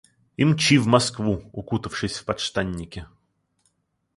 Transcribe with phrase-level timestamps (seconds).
[0.35, 3.05] И мчи в Москву, укутавшись в подштанники.